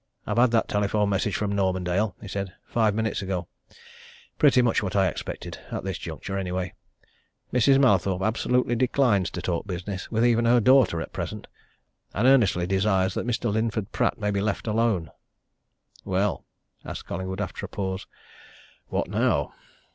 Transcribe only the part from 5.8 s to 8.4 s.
this juncture, anyway. Mrs. Mallathorpe